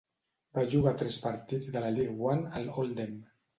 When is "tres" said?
1.01-1.17